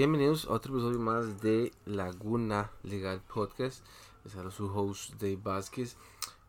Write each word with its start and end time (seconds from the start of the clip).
Bienvenidos 0.00 0.46
a 0.46 0.52
otro 0.52 0.72
episodio 0.72 0.98
más 0.98 1.42
de 1.42 1.74
Laguna 1.84 2.70
Legal 2.84 3.20
Podcast. 3.20 3.84
Les 4.24 4.34
hablo 4.34 4.50
su 4.50 4.64
host 4.74 5.12
Dave 5.20 5.36
Vázquez. 5.36 5.98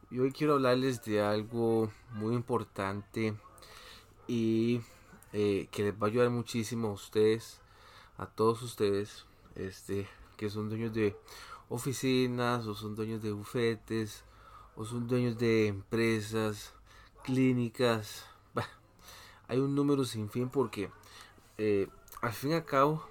Y 0.10 0.20
hoy 0.20 0.32
quiero 0.32 0.54
hablarles 0.54 1.04
de 1.04 1.22
algo 1.22 1.92
muy 2.14 2.34
importante 2.34 3.36
y 4.26 4.80
eh, 5.34 5.68
que 5.70 5.84
les 5.84 5.94
va 5.94 6.08
a 6.08 6.10
ayudar 6.10 6.30
muchísimo 6.30 6.88
a 6.88 6.92
ustedes, 6.94 7.60
a 8.18 8.26
todos 8.26 8.62
ustedes, 8.62 9.26
este, 9.56 10.08
que 10.38 10.50
son 10.50 10.70
dueños 10.70 10.94
de 10.94 11.18
oficinas 11.68 12.66
o 12.68 12.74
son 12.74 12.96
dueños 12.96 13.22
de 13.22 13.34
bufetes 13.34 14.24
o 14.78 14.86
son 14.86 15.10
dueños 15.10 15.38
de 15.38 15.68
empresas, 15.68 16.74
clínicas. 17.26 18.26
hay 19.50 19.60
un 19.60 19.76
número 19.76 20.06
sin 20.06 20.30
fin 20.30 20.48
porque 20.48 20.90
eh, 21.58 21.90
al 22.22 22.32
fin 22.32 22.52
y 22.52 22.54
al 22.54 22.64
cabo, 22.64 23.11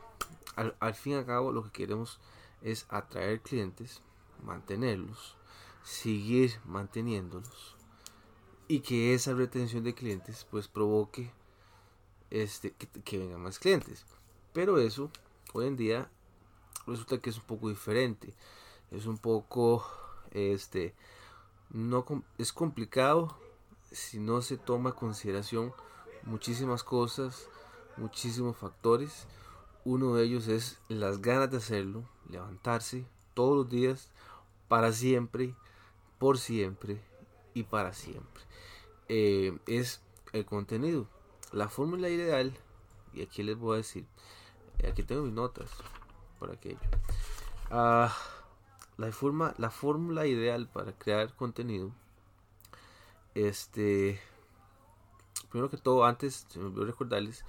al, 0.79 0.95
fin 0.95 1.15
y 1.15 1.17
al 1.17 1.27
cabo 1.27 1.53
lo 1.53 1.65
que 1.65 1.71
queremos 1.71 2.21
es 2.63 2.87
atraer 2.89 3.41
clientes, 3.41 4.03
mantenerlos, 4.43 5.37
seguir 5.83 6.61
manteniéndolos 6.65 7.77
y 8.69 8.81
que 8.81 9.15
esa 9.15 9.35
retención 9.35 9.85
de 9.85 9.95
clientes 9.95 10.47
pues 10.51 10.69
provoque 10.69 11.33
este 12.31 12.73
que, 12.73 13.19
vengan 13.19 13.43
más 13.43 13.59
clientes. 13.59 14.05
Pero 14.53 14.79
eso 14.79 15.11
hoy 15.53 15.67
en 15.67 15.77
día 15.77 16.11
resulta 16.87 17.19
que 17.19 17.31
es 17.31 17.37
un 17.37 17.45
poco 17.45 17.69
diferente. 17.69 18.35
Es 18.91 19.07
un 19.07 19.19
poco 19.19 19.85
este 20.31 20.95
no 21.71 22.05
es 22.39 22.53
complicado 22.53 23.37
si 23.93 24.19
no 24.19 24.43
se 24.43 24.57
toma 24.57 24.91
en 24.91 24.97
consideración 24.97 25.73
muchísimas 26.25 26.85
cosas, 26.85 27.49
muchísimos 27.97 28.57
factores. 28.57 29.27
Uno 29.85 30.15
de 30.15 30.25
ellos 30.25 30.49
es 30.49 30.79
las 30.89 31.23
ganas 31.23 31.51
de 31.51 31.57
hacerlo, 31.57 32.05
levantarse 32.29 33.07
todos 33.35 33.57
los 33.57 33.71
días, 33.71 34.11
para 34.69 34.93
siempre, 34.93 35.55
por 36.19 36.39
siempre 36.39 37.01
y 37.55 37.65
para 37.65 37.93
siempre. 37.93 38.43
Eh, 39.09 39.59
es 39.67 40.01
el 40.33 40.45
contenido. 40.45 41.09
La 41.53 41.69
fórmula 41.69 42.09
ideal, 42.09 42.57
y 43.13 43.23
aquí 43.23 43.43
les 43.43 43.59
voy 43.59 43.75
a 43.75 43.77
decir, 43.79 44.07
eh, 44.79 44.89
aquí 44.89 45.03
tengo 45.03 45.23
mis 45.23 45.33
notas 45.33 45.71
por 46.39 46.53
aquello. 46.53 46.79
Ah, 47.71 48.15
la, 48.97 49.11
la 49.59 49.71
fórmula 49.71 50.27
ideal 50.27 50.69
para 50.69 50.93
crear 50.93 51.35
contenido, 51.35 51.91
este, 53.35 54.21
primero 55.51 55.71
que 55.71 55.77
todo, 55.77 56.05
antes, 56.05 56.47
me 56.57 56.85
recordarles, 56.85 57.45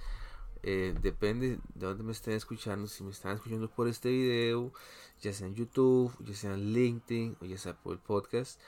eh, 0.62 0.94
depende 1.02 1.58
de 1.74 1.86
dónde 1.86 2.04
me 2.04 2.12
estén 2.12 2.34
escuchando. 2.34 2.86
Si 2.86 3.02
me 3.02 3.10
están 3.10 3.36
escuchando 3.36 3.68
por 3.68 3.88
este 3.88 4.10
video, 4.10 4.72
ya 5.20 5.32
sea 5.32 5.46
en 5.48 5.54
YouTube, 5.54 6.12
ya 6.20 6.34
sea 6.34 6.54
en 6.54 6.72
LinkedIn 6.72 7.36
o 7.40 7.44
ya 7.44 7.58
sea 7.58 7.74
por 7.74 7.94
el 7.94 7.98
podcast, 7.98 8.60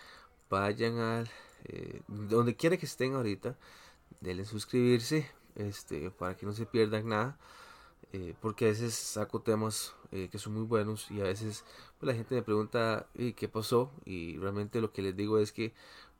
vayan 0.51 0.99
al 0.99 1.31
eh, 1.65 2.03
donde 2.09 2.57
quiera 2.57 2.77
que 2.77 2.87
estén 2.87 3.15
ahorita, 3.15 3.57
denle 4.21 4.45
suscribirse 4.45 5.31
este, 5.55 6.11
para 6.11 6.37
que 6.37 6.47
no 6.47 6.53
se 6.53 6.67
pierdan 6.67 7.09
nada. 7.09 7.39
Eh, 8.13 8.35
porque 8.41 8.67
a 8.67 8.69
veces 8.69 8.95
saco 8.95 9.41
temas 9.41 9.95
que 10.31 10.39
son 10.39 10.55
muy 10.55 10.63
buenos 10.63 11.11
y 11.11 11.21
a 11.21 11.25
veces 11.25 11.65
pues, 11.99 12.07
la 12.07 12.15
gente 12.15 12.37
me 12.37 12.43
pregunta 12.43 13.09
¿y 13.15 13.33
qué 13.33 13.49
pasó 13.49 13.91
y 14.05 14.37
realmente 14.37 14.81
lo 14.81 14.93
que 14.93 15.03
les 15.03 15.17
digo 15.17 15.41
es 15.41 15.51
que 15.51 15.75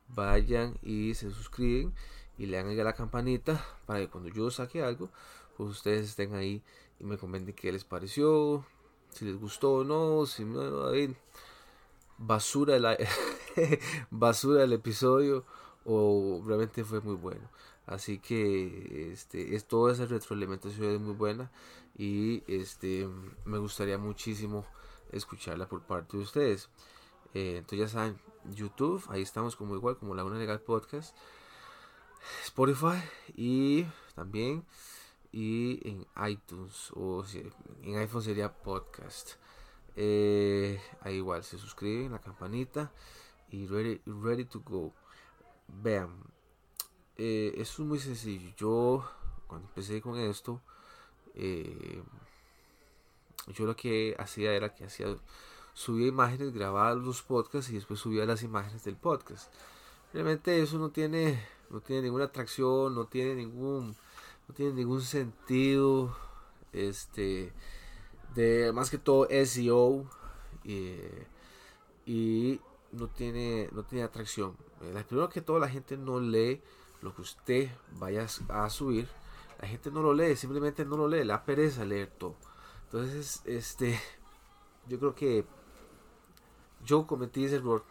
vayan 0.09 0.77
y 0.81 1.13
se 1.13 1.31
suscriben 1.31 1.93
y 2.37 2.45
le 2.47 2.59
hagan 2.59 2.79
a 2.79 2.83
la 2.83 2.93
campanita 2.93 3.63
para 3.85 3.99
que 3.99 4.09
cuando 4.09 4.29
yo 4.29 4.49
saque 4.51 4.83
algo 4.83 5.09
pues 5.57 5.69
ustedes 5.69 6.09
estén 6.09 6.35
ahí 6.35 6.61
y 6.99 7.03
me 7.03 7.17
comenten 7.17 7.55
qué 7.55 7.71
les 7.71 7.83
pareció, 7.83 8.65
si 9.09 9.25
les 9.25 9.39
gustó 9.39 9.73
o 9.73 9.83
no, 9.83 10.25
si 10.25 10.43
no, 10.43 10.91
basura 12.17 12.79
la 12.79 12.97
basura 14.11 14.63
el 14.63 14.73
episodio 14.73 15.45
o 15.85 16.41
realmente 16.45 16.83
fue 16.83 17.01
muy 17.01 17.15
bueno. 17.15 17.49
Así 17.85 18.17
que 18.17 19.11
este 19.13 19.55
es 19.55 19.65
toda 19.65 19.93
esa 19.93 20.05
retroalimentación 20.05 20.89
es 20.91 20.99
muy 20.99 21.13
buena 21.13 21.51
y 21.97 22.43
este 22.47 23.07
me 23.45 23.59
gustaría 23.59 23.97
muchísimo 23.97 24.65
escucharla 25.11 25.67
por 25.67 25.81
parte 25.83 26.17
de 26.17 26.23
ustedes. 26.23 26.69
Eh, 27.33 27.57
entonces 27.57 27.79
ya 27.79 27.87
saben, 27.87 28.17
YouTube, 28.53 29.03
ahí 29.09 29.21
estamos 29.21 29.55
como 29.55 29.75
igual 29.75 29.97
como 29.97 30.15
Laguna 30.15 30.37
Legal 30.37 30.61
Podcast, 30.61 31.15
Spotify 32.43 33.01
y 33.35 33.85
también 34.15 34.65
y 35.31 35.81
en 35.87 36.07
iTunes 36.27 36.91
o 36.93 37.23
en 37.83 37.97
iPhone 37.97 38.21
sería 38.21 38.53
podcast. 38.53 39.33
Eh, 39.97 40.79
ahí 41.01 41.15
igual 41.15 41.43
se 41.43 41.57
suscriben, 41.57 42.11
la 42.11 42.19
campanita 42.19 42.91
y 43.49 43.67
ready, 43.67 44.01
ready 44.05 44.45
to 44.45 44.61
go. 44.61 44.93
Vean, 45.67 46.09
eh, 47.17 47.53
esto 47.57 47.83
es 47.83 47.87
muy 47.87 47.99
sencillo. 47.99 48.53
Yo 48.57 49.09
cuando 49.47 49.67
empecé 49.67 50.01
con 50.01 50.17
esto, 50.19 50.61
eh, 51.33 52.01
yo 53.47 53.65
lo 53.65 53.75
que 53.75 54.15
hacía 54.17 54.53
era 54.53 54.73
que 54.73 54.85
hacía 54.85 55.15
subía 55.75 56.07
imágenes, 56.07 56.53
grababa 56.53 56.95
los 56.95 57.21
podcasts 57.21 57.69
y 57.69 57.75
después 57.75 57.99
subía 57.99 58.25
las 58.25 58.41
imágenes 58.41 58.83
del 58.83 58.95
podcast. 58.95 59.53
Realmente 60.13 60.61
eso 60.61 60.79
no 60.79 60.89
tiene, 60.89 61.45
no 61.69 61.81
tiene 61.81 62.03
ninguna 62.03 62.25
atracción, 62.25 62.95
no 62.95 63.05
tiene 63.05 63.35
ningún 63.35 63.95
no 64.47 64.55
tiene 64.55 64.73
ningún 64.73 65.01
sentido. 65.01 66.15
Este, 66.73 67.53
de 68.35 68.71
más 68.73 68.89
que 68.89 68.97
todo 68.97 69.27
SEO 69.29 70.05
y 72.05 72.59
no 72.91 73.07
tiene, 73.07 73.69
no 73.71 73.83
tiene 73.83 74.03
atracción. 74.03 74.55
Eh, 74.81 75.03
primero 75.07 75.29
que 75.29 75.41
todo, 75.41 75.59
la 75.59 75.69
gente 75.69 75.97
no 75.97 76.19
lee 76.19 76.61
lo 77.01 77.13
que 77.15 77.21
usted 77.21 77.69
vaya 77.99 78.27
a 78.49 78.69
subir. 78.69 79.07
La 79.61 79.67
gente 79.67 79.89
no 79.91 80.01
lo 80.01 80.13
lee, 80.13 80.35
simplemente 80.35 80.85
no 80.85 80.97
lo 80.97 81.07
lee, 81.07 81.23
la 81.23 81.45
pereza 81.45 81.85
leer 81.85 82.07
todo. 82.07 82.35
Entonces, 82.85 83.41
este, 83.45 83.99
yo 84.87 84.99
creo 84.99 85.15
que 85.15 85.45
yo 86.83 87.07
cometí 87.07 87.45
ese 87.45 87.55
error. 87.55 87.83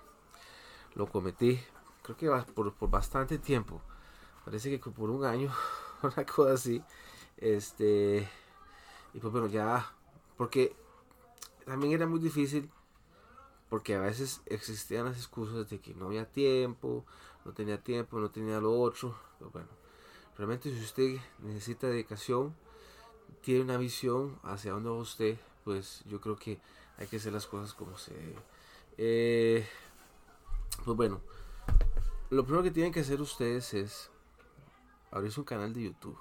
Lo 0.95 1.06
cometí, 1.06 1.59
creo 2.04 2.16
que 2.16 2.53
por, 2.53 2.72
por 2.75 2.91
bastante 2.91 3.38
tiempo. 3.38 3.81
Parece 4.44 4.70
que 4.70 4.78
por 4.91 5.10
un 5.10 5.25
año 5.25 5.50
una 6.03 6.26
cosa 6.26 6.53
así. 6.53 6.82
Este, 7.38 8.28
y 9.15 9.19
pues 9.19 9.32
bueno, 9.32 9.48
ya, 9.48 9.92
porque 10.37 10.76
también 11.64 11.94
era 11.94 12.06
muy 12.06 12.20
difícil, 12.20 12.70
porque 13.70 13.94
a 13.94 14.00
veces 14.00 14.43
existían 14.47 15.06
las 15.06 15.16
excusas 15.16 15.69
de 15.70 15.81
que 15.81 15.94
no 15.94 16.06
había 16.06 16.31
tiempo, 16.31 17.04
no 17.44 17.53
tenía 17.53 17.82
tiempo, 17.82 18.20
no 18.20 18.31
tenía 18.31 18.60
lo 18.60 18.78
otro. 18.78 19.16
Pero 19.38 19.50
bueno, 19.50 19.69
realmente 20.37 20.70
si 20.70 20.81
usted 20.81 21.16
necesita 21.41 21.87
dedicación, 21.87 22.54
tiene 23.41 23.62
una 23.62 23.78
visión 23.78 24.38
hacia 24.43 24.72
dónde 24.72 24.91
va 24.91 24.97
usted, 24.97 25.38
pues 25.64 26.03
yo 26.06 26.20
creo 26.20 26.37
que 26.37 26.60
hay 26.98 27.06
que 27.06 27.16
hacer 27.16 27.32
las 27.32 27.47
cosas 27.47 27.72
como 27.72 27.97
se 27.97 28.12
debe. 28.14 28.37
Eh, 28.98 29.66
pues 30.84 30.97
bueno, 30.97 31.20
lo 32.31 32.45
primero 32.45 32.62
que 32.62 32.71
tienen 32.71 32.93
que 32.93 33.01
hacer 33.01 33.21
ustedes 33.21 33.75
es 33.75 34.11
abrirse 35.11 35.41
un 35.41 35.47
canal 35.47 35.73
de 35.73 35.83
YouTube. 35.83 36.19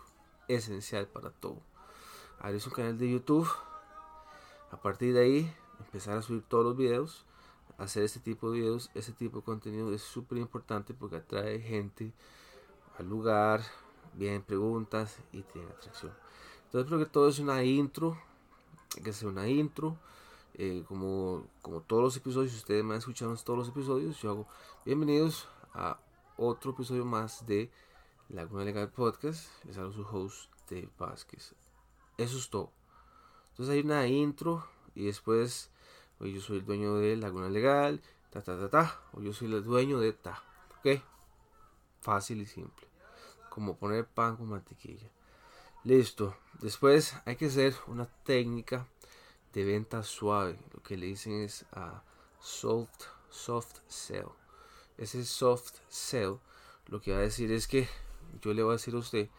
Esencial 0.47 1.07
para 1.07 1.29
todo. 1.29 1.61
Abrirse 2.39 2.69
un 2.69 2.75
canal 2.75 2.97
de 2.97 3.11
YouTube. 3.11 3.49
A 4.71 4.77
partir 4.77 5.13
de 5.13 5.21
ahí, 5.21 5.53
empezar 5.79 6.17
a 6.17 6.21
subir 6.21 6.43
todos 6.43 6.65
los 6.65 6.77
videos. 6.77 7.25
Hacer 7.77 8.03
este 8.03 8.19
tipo 8.19 8.51
de 8.51 8.59
videos, 8.59 8.91
este 8.93 9.13
tipo 9.13 9.37
de 9.37 9.43
contenido 9.43 9.93
es 9.93 10.01
súper 10.01 10.37
importante 10.37 10.93
porque 10.93 11.15
atrae 11.15 11.59
gente 11.59 12.13
al 12.99 13.09
lugar, 13.09 13.61
vienen 14.13 14.43
preguntas 14.43 15.17
y 15.31 15.41
tiene 15.41 15.67
atracción. 15.69 16.13
Entonces 16.65 16.87
creo 16.87 16.99
que 16.99 17.09
todo 17.09 17.29
es 17.29 17.39
una 17.39 17.63
intro, 17.63 18.15
hay 18.95 19.03
que 19.03 19.09
hacer 19.09 19.27
una 19.27 19.47
intro, 19.47 19.97
eh, 20.53 20.83
como, 20.87 21.47
como 21.63 21.81
todos 21.81 22.03
los 22.03 22.17
episodios, 22.17 22.51
si 22.51 22.57
ustedes 22.57 22.83
me 22.83 22.93
han 22.93 22.99
escuchado 22.99 23.35
todos 23.37 23.57
los 23.57 23.69
episodios, 23.69 24.21
yo 24.21 24.29
hago 24.29 24.47
bienvenidos 24.85 25.47
a 25.73 25.99
otro 26.37 26.71
episodio 26.71 27.05
más 27.05 27.45
de 27.45 27.71
Laguna 28.29 28.63
Legal 28.63 28.89
Podcast. 28.91 29.47
Les 29.65 29.77
hablo 29.77 29.91
su 29.91 30.01
host 30.03 30.51
de 30.69 30.89
Vázquez. 30.97 31.55
Eso 32.17 32.37
es 32.37 32.49
todo. 32.49 32.71
Entonces 33.49 33.73
hay 33.73 33.81
una 33.81 34.07
intro 34.07 34.67
y 34.95 35.05
después 35.05 35.71
hoy 36.19 36.33
yo 36.33 36.41
soy 36.41 36.57
el 36.57 36.65
dueño 36.65 36.95
de 36.95 37.15
Laguna 37.17 37.49
Legal, 37.49 38.01
ta 38.29 38.41
ta 38.41 38.57
ta 38.57 38.69
ta, 38.69 39.01
o 39.13 39.21
yo 39.21 39.33
soy 39.33 39.53
el 39.53 39.63
dueño 39.63 39.99
de 39.99 40.13
ta. 40.13 40.43
¿Ok? 40.79 41.01
Fácil 42.01 42.41
y 42.41 42.45
simple. 42.45 42.87
Como 43.49 43.77
poner 43.77 44.07
pan 44.07 44.37
con 44.37 44.49
mantequilla. 44.49 45.09
Listo. 45.83 46.35
Después 46.59 47.15
hay 47.25 47.35
que 47.35 47.47
hacer 47.47 47.75
una 47.87 48.05
técnica 48.23 48.87
de 49.53 49.63
venta 49.63 50.01
suave. 50.03 50.57
Lo 50.73 50.81
que 50.81 50.97
le 50.97 51.07
dicen 51.07 51.41
es 51.41 51.65
a 51.71 52.03
soft, 52.39 53.05
soft 53.29 53.79
sell. 53.87 54.29
Ese 54.97 55.25
soft 55.25 55.75
sell 55.89 56.37
lo 56.87 57.01
que 57.01 57.11
va 57.11 57.17
a 57.17 57.21
decir 57.21 57.51
es 57.51 57.67
que 57.67 57.87
yo 58.41 58.53
le 58.53 58.63
voy 58.63 58.71
a 58.71 58.77
decir 58.77 58.93
a 58.93 58.97
usted 58.97 59.29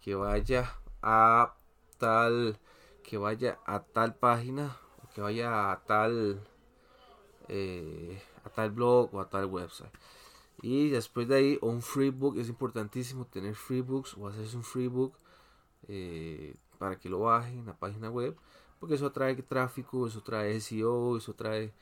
que 0.00 0.14
vaya 0.14 0.78
a 1.02 1.54
tal 1.98 2.58
que 3.02 3.18
vaya 3.18 3.58
a 3.66 3.80
tal 3.80 4.14
página 4.14 4.76
que 5.14 5.20
vaya 5.20 5.72
a 5.72 5.84
tal 5.84 6.40
eh, 7.48 8.22
a 8.44 8.50
tal 8.50 8.70
blog 8.70 9.14
o 9.14 9.20
a 9.20 9.28
tal 9.28 9.46
website. 9.46 9.92
Y 10.62 10.90
después 10.90 11.28
de 11.28 11.34
ahí 11.36 11.58
un 11.60 11.82
freebook 11.82 12.38
es 12.38 12.48
importantísimo 12.48 13.26
tener 13.26 13.54
freebooks 13.54 14.16
o 14.16 14.28
hacerse 14.28 14.56
un 14.56 14.64
freebook 14.64 15.14
eh, 15.88 16.54
para 16.78 16.98
que 16.98 17.08
lo 17.08 17.20
bajen 17.20 17.60
en 17.60 17.66
la 17.66 17.76
página 17.76 18.10
web 18.10 18.36
porque 18.78 18.94
eso 18.94 19.12
trae 19.12 19.34
tráfico 19.36 20.06
eso 20.06 20.22
trae 20.22 20.60
SEO 20.60 21.16
eso 21.16 21.34
trae 21.34 21.72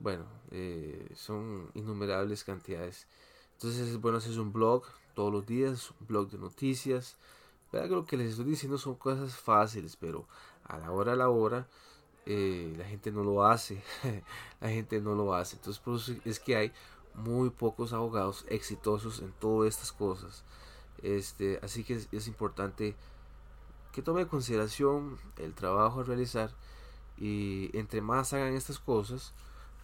bueno 0.00 0.24
eh, 0.50 1.08
son 1.14 1.70
innumerables 1.74 2.44
cantidades. 2.44 3.06
Entonces 3.52 3.88
es 3.88 4.00
bueno 4.00 4.18
hacer 4.18 4.38
un 4.40 4.52
blog 4.52 4.84
todos 5.14 5.32
los 5.32 5.46
días 5.46 5.92
un 6.00 6.06
blog 6.06 6.30
de 6.30 6.38
noticias. 6.38 7.16
¿verdad? 7.72 7.88
que 7.88 7.94
lo 7.94 8.04
que 8.06 8.16
les 8.16 8.30
estoy 8.30 8.46
diciendo 8.46 8.78
son 8.78 8.96
cosas 8.96 9.36
fáciles 9.36 9.94
pero 9.96 10.26
a 10.64 10.76
la 10.78 10.90
hora 10.90 11.12
a 11.12 11.16
la 11.16 11.28
hora 11.28 11.68
eh, 12.26 12.74
la 12.76 12.84
gente 12.84 13.10
no 13.12 13.22
lo 13.24 13.44
hace. 13.44 13.82
La 14.60 14.68
gente 14.68 15.00
no 15.00 15.14
lo 15.14 15.34
hace. 15.34 15.56
Entonces 15.56 15.80
por 15.80 15.96
eso 15.96 16.14
es 16.24 16.38
que 16.38 16.56
hay 16.56 16.72
muy 17.14 17.50
pocos 17.50 17.92
abogados 17.92 18.44
exitosos 18.48 19.20
en 19.20 19.32
todas 19.32 19.68
estas 19.68 19.92
cosas. 19.92 20.44
Este 21.02 21.58
así 21.62 21.82
que 21.84 21.94
es, 22.12 22.26
importante 22.28 22.94
que 23.92 24.02
tome 24.02 24.22
en 24.22 24.28
consideración 24.28 25.18
el 25.38 25.54
trabajo 25.54 26.00
a 26.00 26.04
realizar 26.04 26.50
y 27.16 27.76
entre 27.76 28.02
más 28.02 28.32
hagan 28.32 28.54
estas 28.54 28.78
cosas 28.78 29.32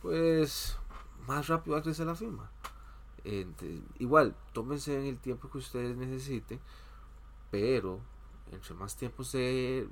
pues 0.02 0.76
más 1.26 1.48
rápido 1.48 1.74
va 1.74 1.80
a 1.80 1.82
crecer 1.82 2.06
la 2.06 2.14
firma 2.14 2.50
igual 3.98 4.36
tómense 4.52 4.94
en 4.94 5.06
el 5.06 5.18
tiempo 5.18 5.50
que 5.50 5.58
ustedes 5.58 5.96
necesiten 5.96 6.60
pero 7.50 8.00
entre 8.52 8.74
más 8.74 8.96
tiempo 8.96 9.24
se 9.24 9.88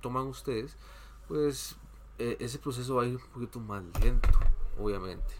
toman 0.00 0.26
ustedes 0.26 0.76
pues 1.28 1.76
e, 2.18 2.36
ese 2.40 2.58
proceso 2.58 2.96
va 2.96 3.02
a 3.02 3.06
ir 3.06 3.16
un 3.16 3.30
poquito 3.32 3.58
más 3.58 3.82
lento, 4.00 4.28
obviamente. 4.78 5.34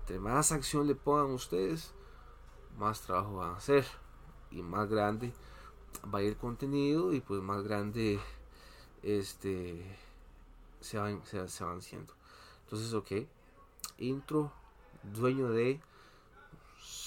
Entre 0.00 0.18
más 0.18 0.52
acción 0.52 0.86
le 0.86 0.94
pongan 0.94 1.30
ustedes, 1.32 1.92
más 2.78 3.00
trabajo 3.00 3.36
van 3.36 3.54
a 3.54 3.56
hacer 3.56 3.84
y 4.50 4.62
más 4.62 4.88
grande 4.88 5.32
va 6.12 6.20
a 6.20 6.22
ir 6.22 6.36
contenido 6.36 7.12
y 7.12 7.20
pues 7.20 7.42
más 7.42 7.62
grande 7.62 8.20
este 9.02 9.84
se 10.80 10.98
van, 10.98 11.24
se, 11.24 11.48
se 11.48 11.64
van 11.64 11.82
siendo. 11.82 12.14
Entonces, 12.64 12.92
ok, 12.94 13.26
intro, 14.00 14.52
dueño 15.02 15.50
de 15.50 15.80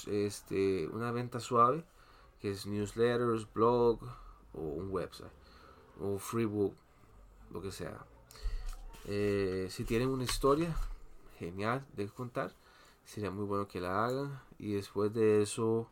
este 0.06 0.88
una 0.88 1.12
venta 1.12 1.40
suave 1.40 1.84
que 2.40 2.50
es 2.50 2.66
newsletters, 2.66 3.52
blog 3.52 4.02
o 4.52 4.60
un 4.60 4.90
website 4.90 5.32
o 6.00 6.18
freebook, 6.18 6.74
lo 7.50 7.62
que 7.62 7.70
sea 7.70 8.04
eh, 9.06 9.68
si 9.70 9.84
tienen 9.84 10.08
una 10.08 10.24
historia 10.24 10.74
genial 11.38 11.86
de 11.94 12.08
contar, 12.08 12.52
sería 13.04 13.30
muy 13.30 13.44
bueno 13.44 13.68
que 13.68 13.80
la 13.80 14.04
hagan. 14.04 14.40
Y 14.58 14.72
después 14.74 15.12
de 15.12 15.42
eso, 15.42 15.90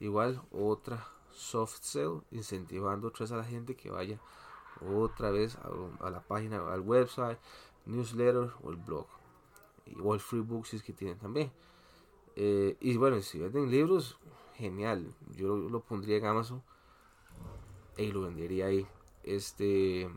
igual 0.00 0.40
otra 0.52 1.06
soft 1.32 1.80
sell, 1.82 2.22
incentivando 2.30 3.08
otra 3.08 3.24
vez 3.24 3.32
a 3.32 3.36
la 3.36 3.44
gente 3.44 3.74
que 3.74 3.90
vaya 3.90 4.18
otra 4.80 5.30
vez 5.30 5.56
a, 6.00 6.10
la 6.10 6.20
página, 6.20 6.58
al 6.72 6.80
website, 6.80 7.38
newsletter 7.86 8.52
o 8.62 8.70
el 8.70 8.76
blog. 8.76 9.06
El 9.86 10.20
free 10.20 10.44
si 10.64 10.76
es 10.76 10.82
que 10.82 10.92
tienen 10.92 11.18
también. 11.18 11.50
Eh, 12.36 12.76
y 12.80 12.96
bueno, 12.96 13.20
si 13.20 13.38
venden 13.38 13.70
libros, 13.70 14.18
genial. 14.54 15.14
Yo 15.36 15.48
lo, 15.48 15.68
lo 15.68 15.80
pondría 15.80 16.16
en 16.16 16.26
Amazon 16.26 16.62
y 17.96 18.10
lo 18.12 18.22
vendería 18.22 18.66
ahí. 18.66 18.86
Este 19.22 20.10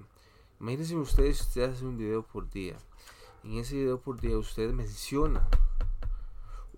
Imagínense 0.60 0.96
ustedes, 0.96 1.42
usted 1.42 1.70
hace 1.70 1.86
un 1.86 1.98
video 1.98 2.24
por 2.24 2.50
día. 2.50 2.78
En 3.44 3.58
ese 3.58 3.76
video 3.76 4.00
por 4.00 4.22
día 4.22 4.38
usted 4.38 4.72
menciona, 4.72 5.46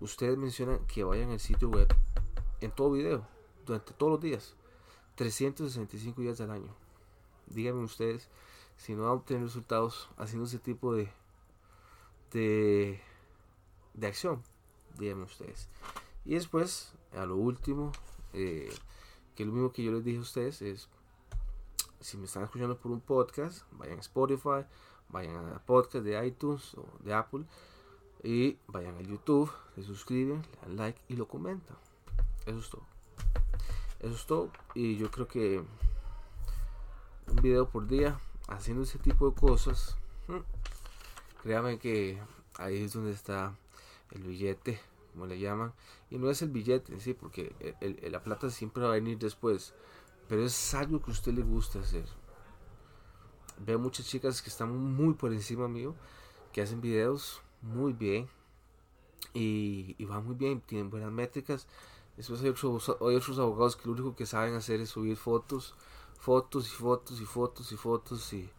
ustedes 0.00 0.36
mencionan 0.36 0.84
que 0.86 1.04
vayan 1.04 1.30
al 1.30 1.38
sitio 1.38 1.68
web 1.68 1.86
en 2.60 2.72
todo 2.72 2.90
video, 2.90 3.24
durante 3.64 3.92
todos 3.94 4.12
los 4.12 4.20
días, 4.20 4.56
365 5.14 6.20
días 6.20 6.40
al 6.40 6.50
año. 6.50 6.74
Díganme 7.46 7.84
ustedes 7.84 8.28
si 8.76 8.94
no 8.94 9.02
van 9.02 9.10
a 9.12 9.14
obtener 9.14 9.44
resultados 9.44 10.10
haciendo 10.16 10.46
ese 10.46 10.58
tipo 10.58 10.92
de, 10.92 11.08
de, 12.32 13.00
de 13.94 14.06
acción. 14.06 14.42
Díganme 14.98 15.24
ustedes. 15.24 15.68
Y 16.24 16.34
después, 16.34 16.92
a 17.12 17.24
lo 17.26 17.36
último, 17.36 17.92
eh, 18.32 18.72
que 19.34 19.44
lo 19.44 19.52
mismo 19.52 19.72
que 19.72 19.82
yo 19.82 19.92
les 19.92 20.04
dije 20.04 20.18
a 20.18 20.22
ustedes 20.22 20.62
es 20.62 20.88
si 22.00 22.16
me 22.16 22.24
están 22.24 22.44
escuchando 22.44 22.76
por 22.78 22.92
un 22.92 23.00
podcast, 23.00 23.62
vayan 23.72 23.98
a 23.98 24.00
Spotify, 24.00 24.64
vayan 25.08 25.36
a 25.36 25.58
podcast 25.64 26.04
de 26.04 26.26
iTunes 26.26 26.74
o 26.74 26.86
de 27.00 27.14
Apple 27.14 27.44
y 28.22 28.58
vayan 28.66 28.96
a 28.96 29.00
YouTube, 29.00 29.50
se 29.74 29.82
suscriben, 29.82 30.42
le 30.42 30.60
dan 30.60 30.76
like 30.76 31.00
y 31.08 31.16
lo 31.16 31.26
comentan. 31.26 31.76
Eso 32.46 32.58
es 32.58 32.70
todo. 32.70 32.82
Eso 34.00 34.14
es 34.14 34.26
todo. 34.26 34.50
Y 34.74 34.96
yo 34.96 35.10
creo 35.10 35.28
que 35.28 35.62
un 37.28 37.36
video 37.36 37.68
por 37.68 37.86
día 37.86 38.18
haciendo 38.48 38.82
ese 38.82 38.98
tipo 38.98 39.30
de 39.30 39.36
cosas, 39.36 39.96
créanme 41.48 41.78
que 41.78 42.18
ahí 42.58 42.84
es 42.84 42.92
donde 42.92 43.12
está 43.12 43.56
el 44.10 44.22
billete, 44.22 44.78
como 45.12 45.24
le 45.24 45.38
llaman. 45.38 45.72
Y 46.10 46.18
no 46.18 46.30
es 46.30 46.42
el 46.42 46.50
billete, 46.50 47.00
sí, 47.00 47.14
porque 47.14 47.54
la 48.10 48.22
plata 48.22 48.50
siempre 48.50 48.82
va 48.82 48.90
a 48.90 48.92
venir 48.92 49.18
después 49.18 49.72
pero 50.28 50.44
es 50.44 50.74
algo 50.74 51.00
que 51.00 51.10
a 51.10 51.14
usted 51.14 51.32
le 51.32 51.42
gusta 51.42 51.80
hacer. 51.80 52.04
Veo 53.58 53.78
muchas 53.78 54.06
chicas 54.06 54.42
que 54.42 54.50
están 54.50 54.76
muy 54.76 55.14
por 55.14 55.32
encima 55.32 55.68
mío, 55.68 55.94
que 56.52 56.60
hacen 56.60 56.80
videos 56.80 57.40
muy 57.62 57.94
bien 57.94 58.28
y, 59.32 60.04
van 60.04 60.26
muy 60.26 60.34
bien, 60.34 60.60
tienen 60.60 60.90
buenas 60.90 61.10
métricas. 61.10 61.66
Después 62.16 62.42
hay 62.42 62.50
otros, 62.50 62.90
hay 63.00 63.16
otros 63.16 63.38
abogados 63.38 63.74
que 63.74 63.86
lo 63.86 63.92
único 63.92 64.14
que 64.14 64.26
saben 64.26 64.54
hacer 64.54 64.80
es 64.80 64.90
subir 64.90 65.16
fotos, 65.16 65.74
fotos 66.20 66.68
y 66.68 66.70
fotos 66.70 67.20
y 67.22 67.24
fotos 67.24 67.72
y 67.72 67.76
fotos 67.76 68.32
y 68.34 68.50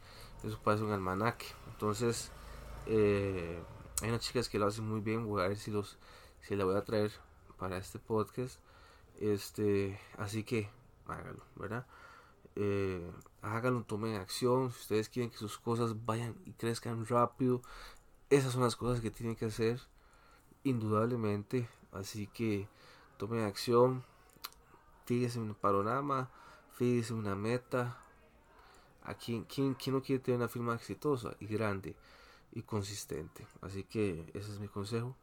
eso 0.44 0.60
parece 0.64 0.84
un 0.84 0.92
almanaque. 0.92 1.46
Entonces, 1.72 2.32
eh, 2.86 3.62
hay 4.02 4.10
unas 4.10 4.22
chicas 4.22 4.50
que 4.50 4.60
lo 4.60 4.68
hacen 4.68 4.88
muy 4.88 5.02
bien, 5.02 5.26
voy 5.28 5.42
a 5.42 5.48
ver 5.48 5.58
si 5.58 5.72
los 5.72 5.98
si 6.42 6.56
la 6.56 6.66
voy 6.66 6.76
a 6.76 6.84
traer 6.84 7.12
para 7.58 7.78
este 7.78 8.00
podcast. 8.00 8.60
Este, 9.20 10.00
así 10.18 10.44
que 10.44 10.70
hágalo, 11.08 11.44
¿verdad? 11.56 11.86
Eh, 12.56 13.12
háganlo, 13.42 13.84
tomen 13.84 14.16
acción. 14.16 14.72
Si 14.72 14.80
ustedes 14.82 15.10
quieren 15.10 15.30
que 15.32 15.38
sus 15.38 15.58
cosas 15.58 16.06
vayan 16.06 16.36
y 16.46 16.54
crezcan 16.54 17.06
rápido, 17.06 17.62
esas 18.30 18.54
son 18.54 18.64
las 18.64 18.76
cosas 18.76 19.02
que 19.02 19.12
tienen 19.12 19.36
que 19.36 19.46
hacer, 19.46 19.82
indudablemente. 20.64 21.68
Así 21.92 22.28
que 22.28 22.68
tomen 23.18 23.44
acción, 23.44 24.04
fíjense 25.06 25.40
un 25.40 25.56
panorama, 25.56 26.30
fíjense 26.74 27.14
una 27.14 27.36
meta. 27.36 27.98
¿A 29.04 29.16
quién, 29.16 29.44
quién, 29.46 29.76
no 29.88 30.02
quiere 30.04 30.22
tener 30.22 30.38
una 30.38 30.48
firma 30.48 30.76
exitosa 30.76 31.36
y 31.40 31.48
grande 31.48 31.96
y 32.52 32.64
consistente? 32.64 33.46
Así 33.62 33.84
que 33.84 34.32
ese 34.34 34.52
es 34.52 34.60
mi 34.60 34.68
consejo. 34.68 35.16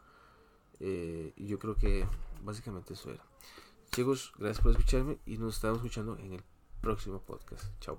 Eh, 0.81 1.33
y 1.37 1.47
yo 1.47 1.59
creo 1.59 1.77
que 1.77 2.07
básicamente 2.43 2.95
eso 2.95 3.11
era. 3.11 3.25
Chicos, 3.93 4.33
gracias 4.39 4.63
por 4.63 4.73
escucharme 4.73 5.19
y 5.27 5.39
nos 5.39 5.57
estamos 5.57 5.79
escuchando 5.79 6.19
en 6.19 6.35
el 6.35 6.43
próximo 6.81 7.21
podcast. 7.21 7.65
Chao. 7.81 7.99